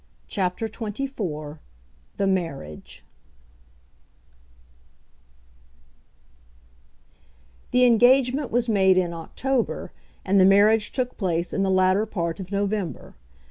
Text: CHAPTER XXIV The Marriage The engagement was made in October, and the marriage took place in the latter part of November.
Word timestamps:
CHAPTER 0.27 0.67
XXIV 0.67 1.59
The 2.17 2.25
Marriage 2.25 3.05
The 7.69 7.85
engagement 7.85 8.49
was 8.49 8.67
made 8.67 8.97
in 8.97 9.13
October, 9.13 9.91
and 10.25 10.39
the 10.39 10.43
marriage 10.45 10.91
took 10.91 11.17
place 11.19 11.53
in 11.53 11.61
the 11.61 11.69
latter 11.69 12.07
part 12.07 12.39
of 12.39 12.51
November. 12.51 13.13